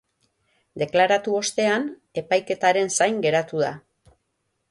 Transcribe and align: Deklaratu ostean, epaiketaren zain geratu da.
Deklaratu 0.83 1.35
ostean, 1.41 1.85
epaiketaren 2.23 2.91
zain 2.97 3.23
geratu 3.29 3.63
da. 3.67 3.73